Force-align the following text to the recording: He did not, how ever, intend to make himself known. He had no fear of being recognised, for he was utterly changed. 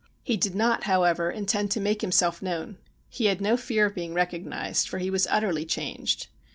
He 0.23 0.35
did 0.35 0.55
not, 0.55 0.85
how 0.85 1.03
ever, 1.03 1.29
intend 1.29 1.69
to 1.73 1.79
make 1.79 2.01
himself 2.01 2.41
known. 2.41 2.79
He 3.07 3.25
had 3.25 3.39
no 3.39 3.55
fear 3.55 3.85
of 3.85 3.93
being 3.93 4.15
recognised, 4.15 4.89
for 4.89 4.97
he 4.97 5.11
was 5.11 5.27
utterly 5.29 5.63
changed. 5.63 6.25